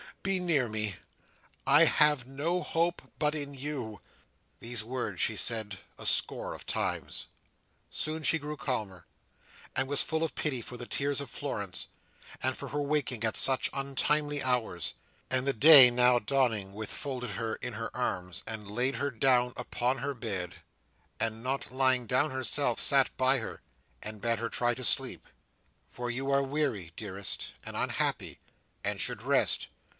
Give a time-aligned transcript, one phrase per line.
[0.23, 0.95] be near me!
[1.65, 4.01] I have no hope but in you!"
[4.59, 7.25] These words she said a score of times.
[7.89, 9.05] Soon she grew calmer,
[9.75, 11.87] and was full of pity for the tears of Florence,
[12.41, 14.93] and for her waking at such untimely hours.
[15.29, 19.53] And the day now dawning, Edith folded her in her arms and laid her down
[19.55, 20.55] upon her bed,
[21.19, 23.61] and, not lying down herself, sat by her,
[24.01, 25.27] and bade her try to sleep.
[25.87, 28.39] "For you are weary, dearest, and unhappy,
[28.83, 29.67] and should rest."